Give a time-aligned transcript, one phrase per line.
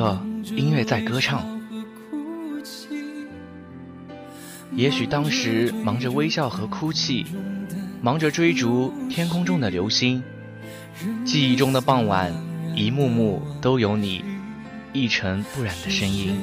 [0.00, 0.18] 刻，
[0.56, 1.44] 音乐在歌唱。
[4.74, 7.26] 也许当时忙着微笑和哭泣，
[8.00, 10.22] 忙着追逐天空中的流星，
[11.26, 12.32] 记忆中的傍晚，
[12.74, 14.24] 一幕幕都有你
[14.94, 16.34] 一尘不染的身影。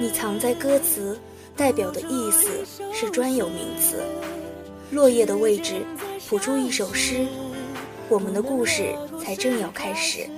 [0.00, 1.16] 你藏在歌词，
[1.54, 2.48] 代表的意思
[2.92, 4.02] 是专有名词。
[4.90, 5.86] 落叶的位置，
[6.28, 7.26] 谱出一首诗，
[8.08, 10.28] 我们的故事才正要开始。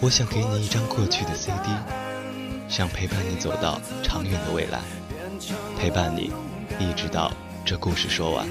[0.00, 1.68] 我想给你一张过去的 CD，
[2.68, 4.80] 想陪伴你走到长远的未来，
[5.76, 6.32] 陪伴你
[6.78, 7.32] 一直到
[7.64, 8.46] 这故事说完。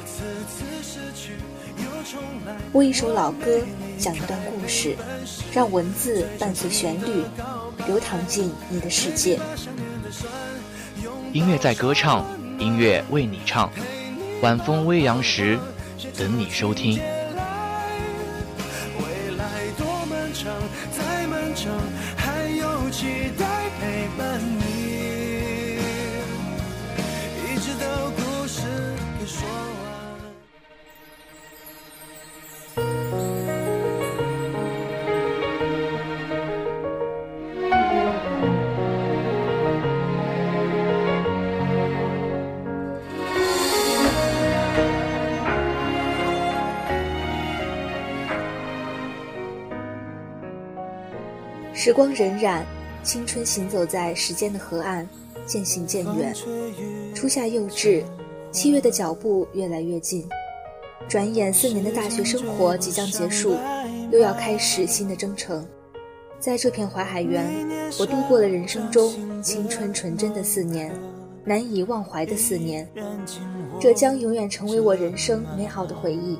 [2.73, 3.61] 播一首老歌，
[3.97, 4.97] 讲一段故事，
[5.53, 7.23] 让文字伴随旋律，
[7.87, 9.39] 流淌进你的世界。
[11.31, 12.25] 音乐在歌唱。
[12.59, 13.69] 音乐为你唱，
[14.41, 15.59] 晚风微扬时，
[16.17, 16.99] 等你收听。
[51.95, 52.61] 光荏苒，
[53.03, 55.07] 青春行走在时间的河岸，
[55.45, 56.35] 渐行渐远。
[57.15, 58.03] 初夏幼稚，
[58.51, 60.27] 七月的脚步越来越近。
[61.07, 63.55] 转眼四年的大学生活即将结束，
[64.11, 65.65] 又要开始新的征程。
[66.37, 67.47] 在这片淮海园，
[67.97, 70.91] 我度过了人生中青春纯真的四年，
[71.45, 72.85] 难以忘怀的四年。
[73.79, 76.37] 这将永远成为我人生美好的回忆。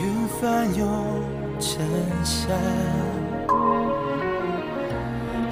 [0.00, 0.88] 云翻涌
[1.60, 1.78] 成
[2.24, 3.17] 山。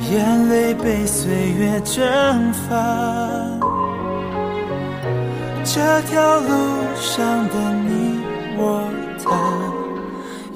[0.00, 2.76] 眼泪被岁月蒸发，
[5.64, 6.48] 这条路
[6.94, 7.54] 上的
[7.88, 8.20] 你
[8.56, 8.88] 我
[9.24, 9.30] 他，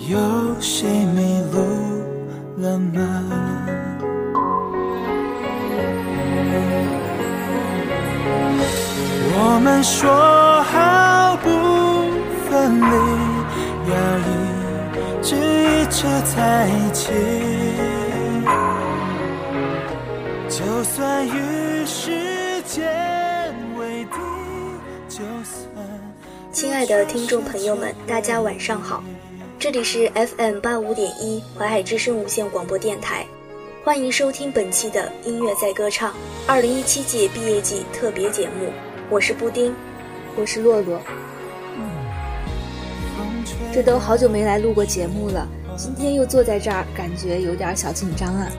[0.09, 0.19] 有
[0.61, 1.59] 谁迷路
[2.59, 2.99] 了吗？
[9.43, 10.09] 我们说
[10.65, 11.09] 好
[26.81, 29.05] 爱的听众朋友们，大家晚上好，
[29.59, 33.27] 这里是 FM 八五点一淮海之声无线广播电台，
[33.85, 36.15] 欢迎收听本期的音乐在歌唱
[36.47, 38.73] 二零一七届毕业季特别节目，
[39.11, 39.75] 我是布丁，
[40.37, 40.99] 我是洛洛，
[43.75, 45.47] 这都好久没来录过节目了。
[45.77, 48.51] 今天又坐在这儿，感觉有点小紧张啊。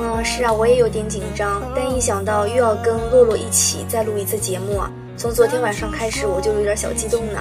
[0.00, 1.62] 嗯，是啊，我也有点紧张。
[1.76, 7.40] 但一想到又要跟洛洛一起再录一次节目啊，从昨天晚上开始我就有点小激动呢。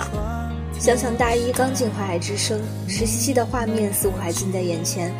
[0.80, 5.14] 想想大一刚进淮海之声，实习期的画面似乎还近在眼前，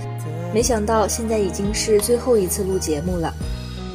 [0.54, 3.34] 没想到现在已经是最后一次录节目了。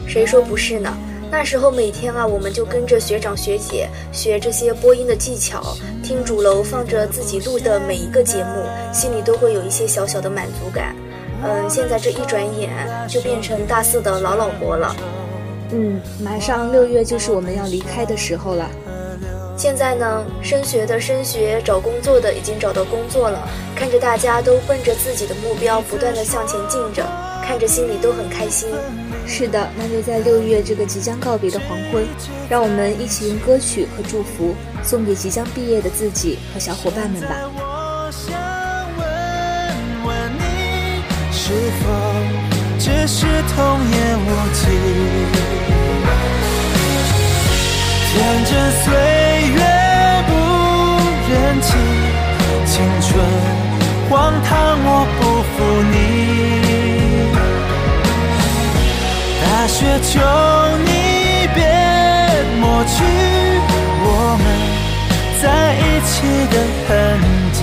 [0.06, 0.94] 谁说不是呢？
[1.30, 10.94] 那时候每天啊，我们就跟着学长学姐学这些播音的技巧，听主楼放着自己录的每一个节目，心里都会有一些小小的满足感。
[11.42, 12.70] 嗯，现在这一转眼
[13.08, 14.94] 就变成大四的老老婆了。
[15.72, 18.68] 嗯，马上六月就是我们要离开的时候了。
[19.56, 27.06] 现在呢，升学的升学，找工作的已经找到工作了，看着大家都奔着自己的目标不断的向前进着，
[27.44, 28.70] 看着心里都很开心。
[29.26, 32.06] 是的，那就在六月这个即将告别的黄昏，
[32.48, 37.36] 让我们一起用歌曲和祝福送给即将毕业的自己和小伙伴们吧。
[37.54, 38.32] 我想
[38.96, 39.06] 问
[40.06, 41.52] 问你，是
[41.84, 42.49] 否
[42.90, 43.56] 只是童
[43.88, 44.60] 言无忌？
[48.10, 48.14] 天
[48.44, 48.50] 真
[48.82, 48.84] 岁
[49.54, 49.58] 月
[50.26, 50.30] 不
[51.30, 51.32] 忍
[51.62, 51.68] 欺，
[52.66, 53.08] 青春
[54.10, 54.10] 荒
[54.42, 54.50] 唐
[54.82, 55.56] 我不负
[55.92, 55.94] 你。
[59.44, 60.10] 大雪，求
[60.84, 60.88] 你
[61.54, 61.58] 别
[62.60, 62.92] 抹去
[64.02, 64.06] 我
[64.42, 64.44] 们
[65.40, 65.44] 在
[65.78, 66.10] 一起
[66.50, 66.54] 的
[66.88, 66.90] 痕
[67.52, 67.58] 迹。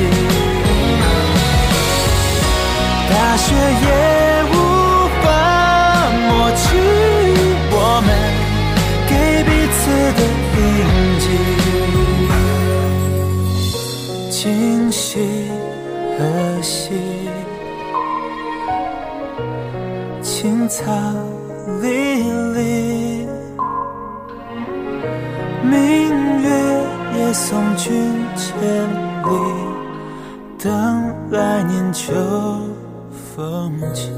[3.10, 3.46] 大雪
[3.84, 3.88] 也
[20.68, 20.84] 草。
[21.82, 22.24] 离
[22.54, 23.28] 离。
[25.64, 26.48] 明月
[27.18, 27.86] 也送君
[28.36, 28.56] 千
[29.24, 29.30] 里，
[30.58, 32.14] 等来年秋
[33.36, 34.10] 风起。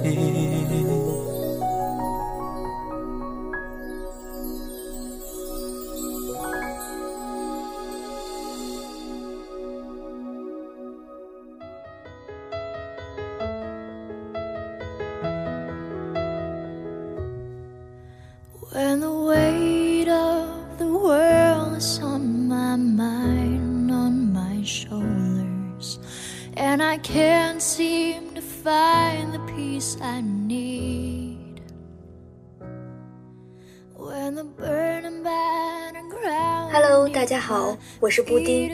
[37.40, 38.70] 好，我是布丁。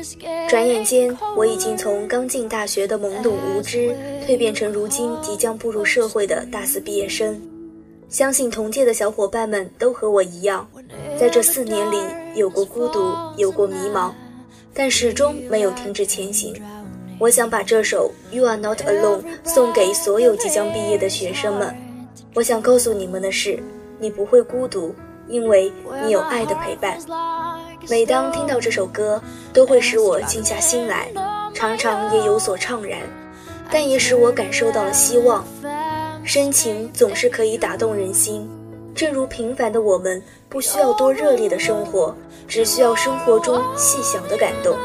[0.50, 3.96] 转眼间，我已经从刚进大学的懵懂无知，
[4.28, 7.40] 蜕变成如今即将步入社会的大四毕业生。
[8.10, 10.68] 相信同届的小伙伴们都和我一样，
[11.20, 11.98] 在这四年里
[12.34, 14.12] 有过孤独，有过迷茫，
[14.74, 16.54] 但始终没有停止前行。
[17.18, 21.74] 我想把这首《You Are Not Alone》送给所有即将毕业的学生们。
[22.34, 23.58] 我想告诉你们的是，
[24.00, 24.94] 你不会孤独，
[25.30, 25.72] 因为
[26.06, 27.00] 你有爱的陪伴。
[27.88, 29.22] 每当听到这首歌，
[29.54, 31.12] 都会使我静下心来，
[31.54, 33.00] 常常也有所怅然，
[33.70, 35.46] 但也使我感受到了希望。
[36.24, 38.50] 深情总是可以打动人心，
[38.96, 42.16] 正如平凡的我们，不需要多热烈的生活，
[42.48, 44.76] 只需要生活中细小的感动。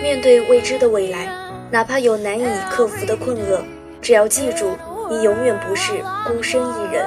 [0.00, 1.28] 面对未知的未来，
[1.70, 3.62] 哪怕有难以克服的困厄，
[4.00, 4.70] 只要记住，
[5.10, 5.92] 你永远不是
[6.26, 7.06] 孤身一人。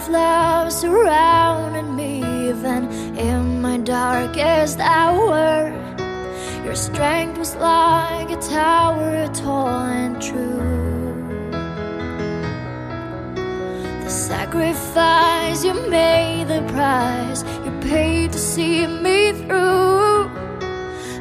[0.00, 2.18] Of love surrounded me,
[2.48, 5.72] even in my darkest hour.
[6.64, 11.14] Your strength was like a tower, tall and true.
[14.04, 20.30] The sacrifice you made, the price you paid to see me through.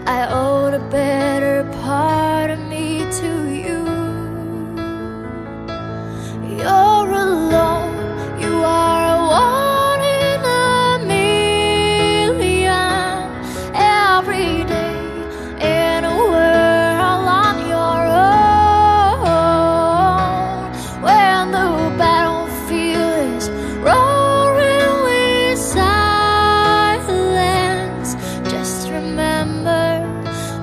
[0.06, 2.60] I owed a better part of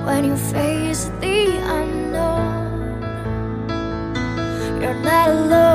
[0.07, 1.37] when you face the
[1.77, 3.01] unknown.
[4.81, 5.66] You're not alone.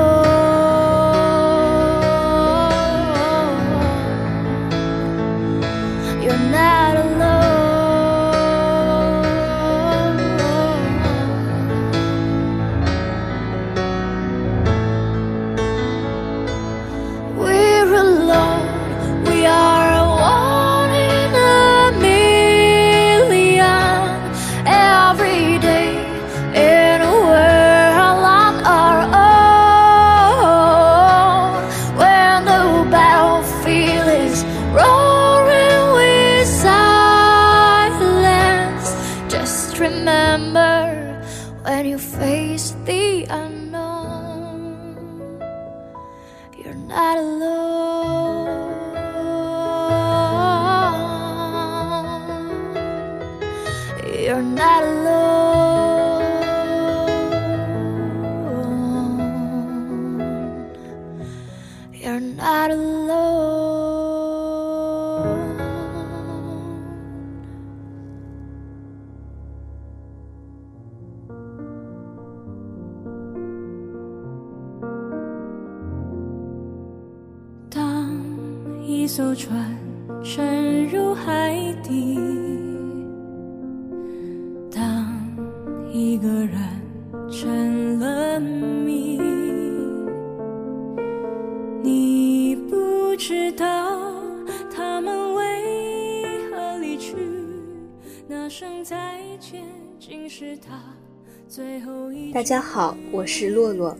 [102.33, 103.97] 大家好，我是洛洛。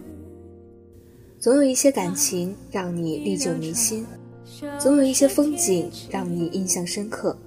[1.39, 4.05] 总有一些感情让你历久弥新，
[4.79, 7.37] 总有一些风景让你印象深刻。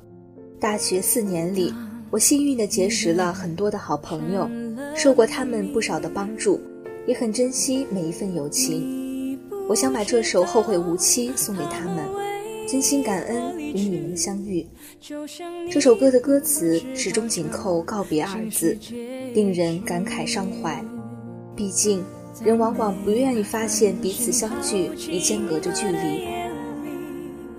[0.61, 1.73] 大学四年里，
[2.11, 4.49] 我幸运地结识了很多的好朋友，
[4.95, 6.61] 受过他们不少的帮助，
[7.07, 9.39] 也很珍惜每一份友情。
[9.69, 12.05] 我想把这首《后会无期》送给他们，
[12.67, 14.67] 真心感恩与你们的相遇。
[15.71, 18.77] 这首歌的歌词始终紧扣“告别”二字，
[19.33, 20.85] 令人感慨伤怀。
[21.55, 22.03] 毕竟，
[22.43, 26.27] 人往往不愿意发现彼此相聚已间隔着距离，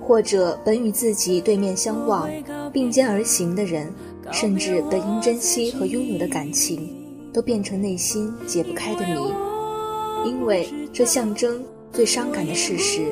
[0.02, 2.30] 或者本与自己对面相望、
[2.74, 3.92] 并肩而行的人，
[4.32, 6.90] 甚至本应珍惜和拥有的感情，
[7.34, 9.32] 都变成内心解不开的谜。
[10.26, 13.06] 因为这象征最伤感的事实，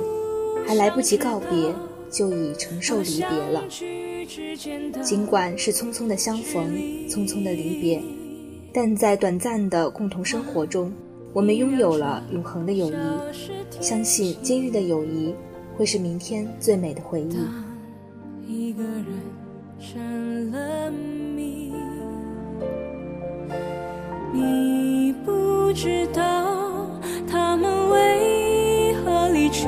[0.65, 1.73] 还来不及告别，
[2.09, 3.63] 就已承受离别了。
[5.03, 6.73] 尽管是匆匆的相逢，
[7.07, 8.01] 匆匆的离别，
[8.73, 10.91] 但在短暂的共同生活中，
[11.33, 12.95] 我们拥有了永恒的友谊。
[13.79, 15.35] 相信今日的友谊，
[15.77, 17.37] 会是明天最美的回忆。
[18.47, 19.05] 一个人
[19.79, 21.73] 成了谜，
[24.33, 26.87] 你不知道
[27.29, 29.67] 他们为何离去，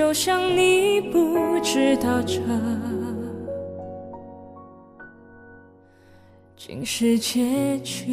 [0.00, 2.40] 就像你不知道这
[6.56, 8.06] 竟是结局。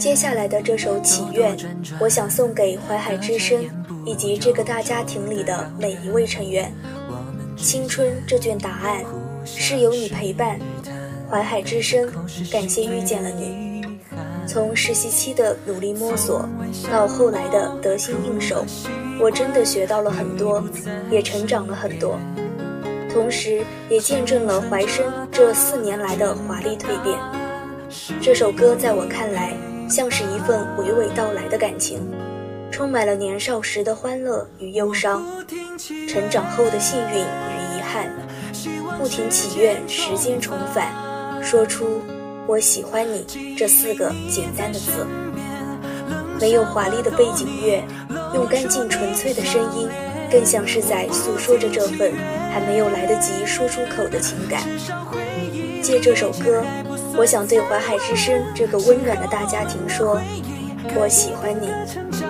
[0.00, 1.54] 接下来的这首《祈愿》，
[2.00, 3.62] 我想送给淮海之声
[4.06, 6.72] 以及这个大家庭里的每一位成员。
[7.54, 9.04] 青春这卷答案
[9.44, 10.58] 是由你陪伴，
[11.28, 12.10] 淮海之声，
[12.50, 13.84] 感谢遇见了你。
[14.46, 16.48] 从实习期的努力摸索，
[16.90, 18.64] 到后来的得心应手，
[19.20, 20.64] 我真的学到了很多，
[21.10, 22.18] 也成长了很多，
[23.12, 27.18] 同时也见证了怀生这四年来的华丽蜕变。
[28.22, 29.54] 这首歌在我看来，
[29.90, 32.00] 像是一份娓娓道来的感情，
[32.70, 35.26] 充满了年少时的欢乐与忧伤，
[36.08, 38.08] 成长后的幸运与遗憾，
[39.00, 40.92] 不停祈愿时间重返，
[41.42, 42.00] 说出。
[42.46, 43.24] 我喜欢你
[43.56, 45.06] 这四个简单的字，
[46.40, 47.84] 没有华丽的背景乐，
[48.34, 49.88] 用干净纯粹的声音，
[50.32, 52.12] 更像是在诉说着这份
[52.52, 54.62] 还没有来得及说出口的情感。
[55.82, 56.64] 借这首歌，
[57.16, 60.20] 我想对淮海之声这个温暖的大家庭说：
[60.96, 62.29] 我喜欢你。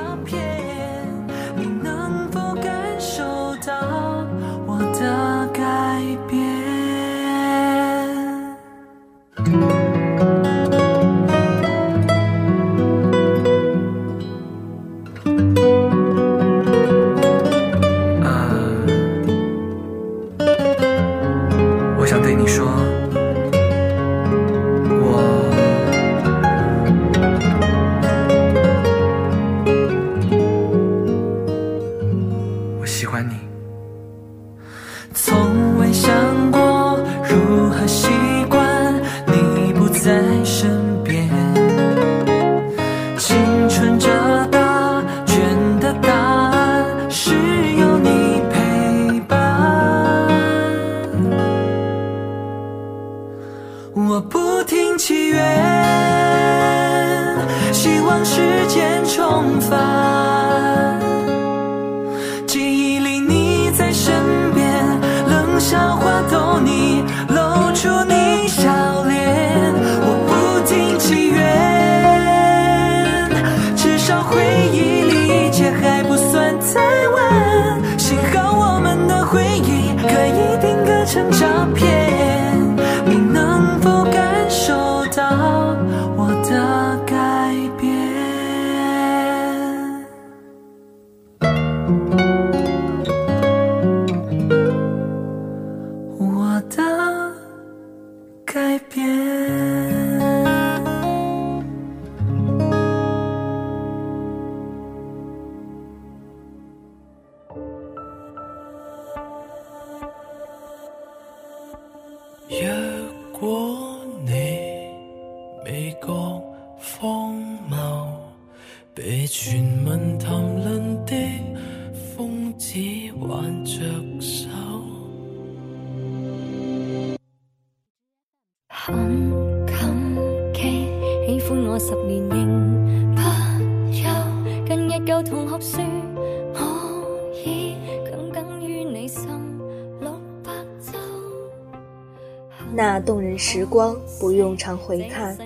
[143.70, 145.38] 光不用常回看，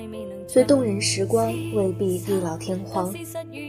[0.49, 3.15] 最动人时光未必地老天荒。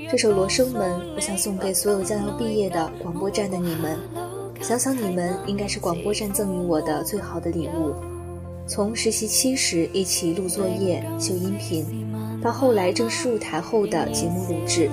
[0.10, 4.00] 这首《罗生门》，我想送给所有将要毕业的广播站的你们。
[4.62, 7.94] 想想你们，应该是广播站赠予我的最好的礼物。
[8.66, 11.86] 从实习期时一起录作业、修音频，
[12.42, 14.90] 到后来正式入台后的节目录制，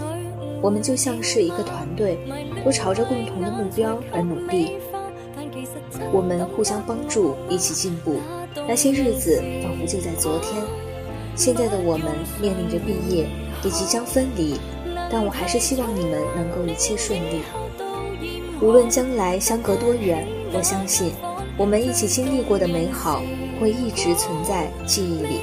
[0.61, 2.19] 我们就像是一个团队，
[2.65, 4.73] 都朝着共同的目标而努力。
[6.13, 8.17] 我们互相帮助，一起进步。
[8.69, 10.63] 那些日子仿佛就在昨天。
[11.35, 13.27] 现在的我们面临着毕业，
[13.65, 14.61] 也即将分离，
[15.11, 17.43] 但我还是希望你们能够一切顺利。
[18.61, 21.13] 无论将来相隔多远，我相信
[21.57, 23.23] 我们一起经历过的美好
[23.61, 25.41] 会一直存在记忆里。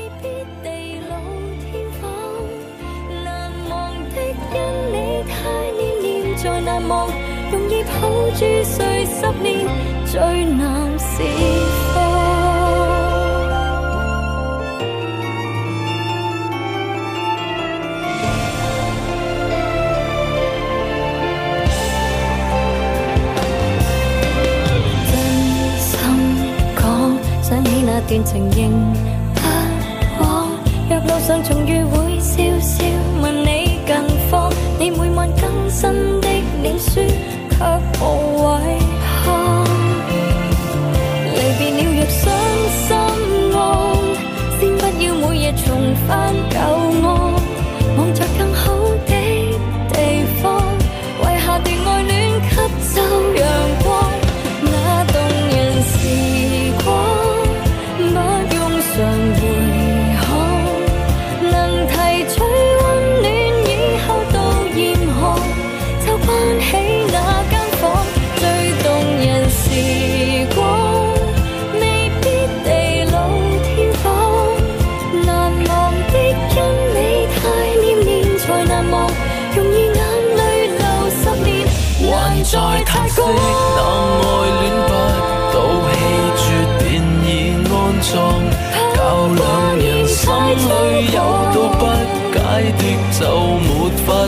[28.24, 28.94] 情仍
[29.36, 30.48] 不枉。
[30.90, 31.79] 若路上重遇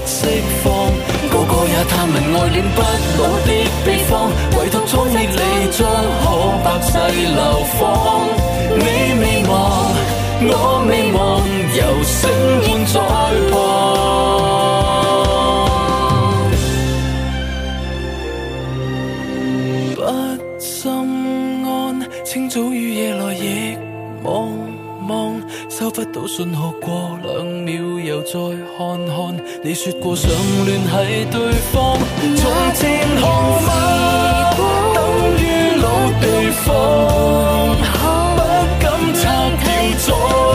[0.05, 0.25] 释
[0.63, 0.65] 放。
[1.29, 2.81] 个个也探问爱恋不
[3.21, 3.49] 老的
[3.85, 4.11] 秘方，
[4.57, 5.39] 唯獨壯烈離
[5.71, 5.79] 將
[6.21, 6.25] 可
[6.63, 6.91] 百世
[7.25, 7.41] 流
[7.79, 7.79] 芳。
[8.77, 8.83] 你
[9.19, 9.51] 未忘，
[10.43, 10.53] 我
[10.87, 11.19] 未忘，
[11.77, 12.19] 由星
[12.63, 12.95] 換再
[26.01, 28.33] 得到信号过两秒又再
[28.75, 29.37] 看看。
[29.63, 30.31] 你说过想
[30.65, 31.99] 联系对方，
[32.37, 33.23] 从前看
[33.61, 33.69] 法
[34.95, 34.99] 等
[35.37, 35.43] 于
[35.79, 35.85] 老
[36.19, 36.23] 地
[36.63, 36.65] 方，
[37.93, 38.01] 不
[38.81, 38.83] 敢
[39.13, 39.21] 拆
[39.61, 40.50] 掉再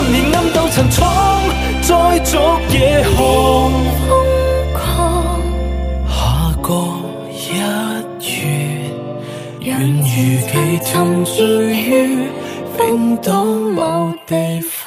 [0.00, 1.04] 十年暗斗陈仓，
[1.82, 2.38] 再逐
[2.72, 3.18] 夜航。
[4.06, 4.10] 疯
[4.72, 5.40] 狂，
[6.06, 6.70] 下个
[7.32, 7.58] 一
[8.22, 8.38] 月，
[9.58, 12.28] 愿如期沉醉于
[12.78, 14.77] 冰岛某地方。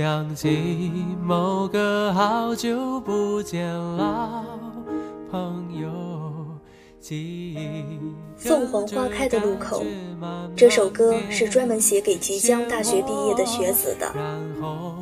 [0.00, 0.80] 想起
[1.22, 4.42] 某个好久不见老
[5.30, 5.90] 朋友。
[8.34, 9.84] 凤凰花开的路口，
[10.56, 14.10] 这首歌是专门写给即将大学毕业的学子的。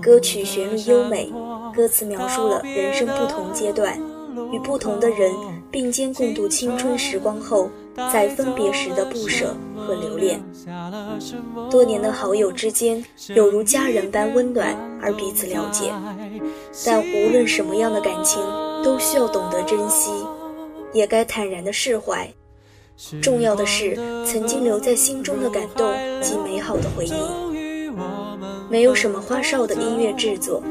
[0.02, 1.32] 歌曲旋律优美，
[1.72, 3.96] 歌词描述了人生不同阶段
[4.52, 5.32] 与不同的人
[5.70, 7.70] 并肩共度青春时光后，
[8.12, 10.40] 在分别时的不舍和留恋。
[11.70, 15.92] 多年的好友之间，有如家人般温暖而彼此了解。
[16.86, 18.40] 但无论什么样的感情，
[18.82, 20.10] 都需要懂得珍惜。
[20.92, 22.26] 也该坦然的释怀。
[23.20, 25.86] 重要的是，曾经留在心中的感动
[26.22, 27.12] 及美好的回忆。
[28.70, 30.62] 没有什么花哨的音乐制作，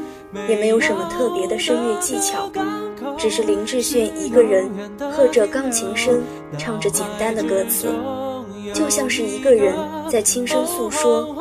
[0.47, 2.49] 也没有什么特别的声乐技巧，
[3.17, 4.69] 只是林志炫一个人
[5.11, 6.21] 和着钢琴声，
[6.57, 7.87] 唱着简单的歌词，
[8.73, 9.73] 就像是一个人
[10.09, 11.35] 在轻声诉说，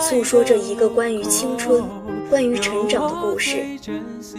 [0.00, 1.82] 诉说着一个关于青春、
[2.30, 3.64] 关于成长的故事，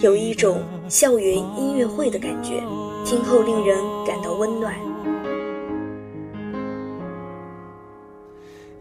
[0.01, 2.63] 有一种校园音乐会的感觉。
[3.05, 4.73] 听后令人感到温暖。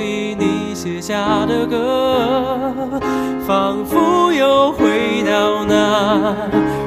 [0.00, 2.72] 起你写下的歌，
[3.46, 6.34] 仿佛又回到那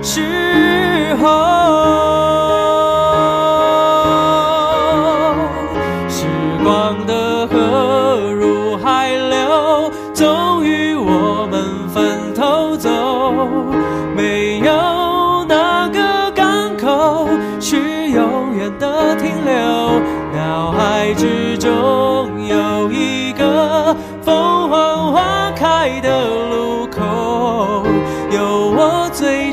[0.01, 2.12] 时候。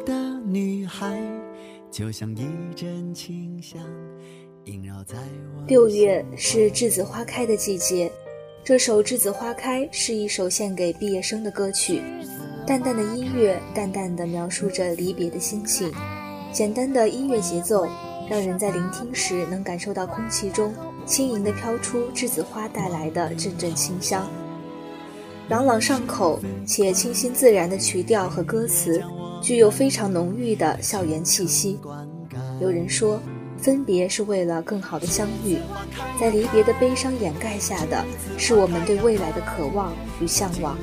[0.00, 1.20] 的女孩，
[1.90, 3.80] 就像一阵清香，
[4.64, 5.16] 萦绕在
[5.56, 5.64] 我。
[5.66, 8.10] 六月是栀子花开的季节，
[8.64, 12.02] 这首《栀子花开》是一首献给毕业生的歌曲。
[12.66, 15.92] 淡淡的音乐，淡淡的描述着离别的心情。
[16.52, 17.86] 简单的音乐节奏，
[18.28, 20.72] 让人在聆听时能感受到空气中
[21.04, 24.26] 轻盈的飘出栀子花带来的阵阵清香。
[25.48, 29.02] 朗朗上口且清新自然的曲调和歌词，
[29.42, 31.78] 具有非常浓郁的校园气息。
[32.60, 33.20] 有人说，
[33.58, 35.58] 分别是为了更好的相遇，
[36.18, 38.02] 在离别的悲伤掩盖下的
[38.38, 40.78] 是我们对未来的渴望与向往。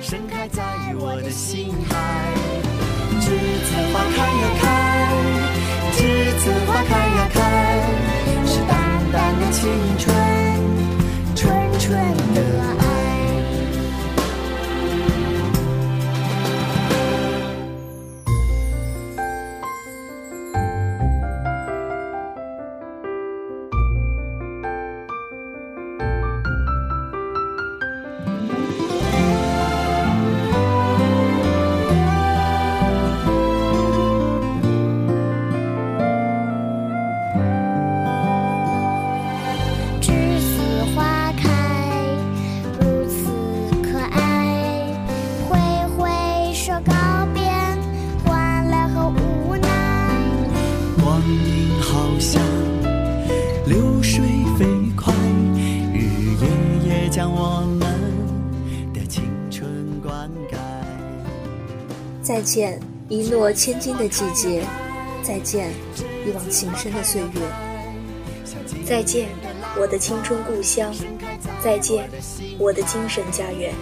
[0.00, 0.62] 盛开在
[0.98, 2.32] 我的心海，
[3.20, 3.26] 栀
[3.68, 4.64] 子花开呀开，
[5.92, 6.00] 栀
[6.38, 7.38] 子花开呀开，
[8.46, 8.72] 是淡
[9.12, 10.16] 淡的青春，
[62.42, 64.62] 再见，一诺千金的季节；
[65.22, 65.70] 再见，
[66.26, 67.40] 一往情深的岁月；
[68.84, 69.28] 再见，
[69.78, 70.92] 我的青春故乡；
[71.62, 72.10] 再见，
[72.58, 73.72] 我的精神家园。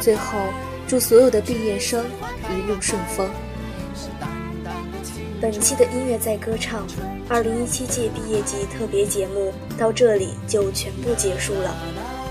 [0.00, 0.38] 最后，
[0.88, 2.02] 祝所有的毕业生
[2.48, 3.28] 一路顺风。
[5.42, 6.86] 本期的音乐在歌唱，
[7.28, 11.76] 二零一七届毕业季特别节目到这里就全部结束了。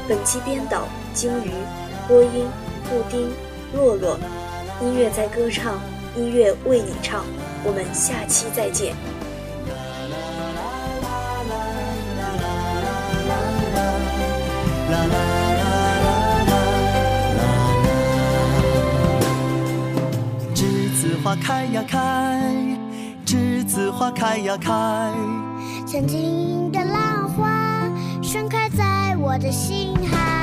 [0.08, 1.52] 本期编导：鲸鱼，
[2.08, 2.48] 播音：
[2.90, 3.30] 布丁、
[3.72, 4.18] 洛洛。
[4.82, 5.80] 音乐在歌唱，
[6.16, 7.24] 音乐为你唱。
[7.64, 8.94] 我们下期再见。
[20.54, 22.54] 栀子花开呀开，
[23.26, 24.72] 栀子花开呀开，
[25.86, 27.90] 像晶莹的浪花
[28.22, 30.43] 盛开在我的心海。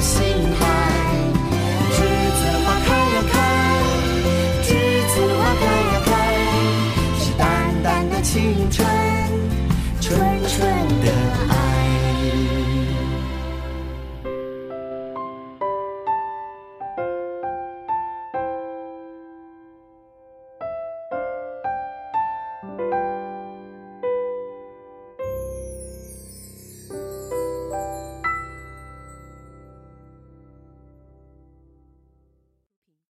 [0.00, 0.22] 心
[0.58, 0.66] 海。
[1.92, 1.98] 栀
[2.38, 3.34] 子花开呀开
[4.62, 4.68] 栀
[5.08, 6.10] 子花开呀开
[7.18, 9.19] 是淡淡的青春。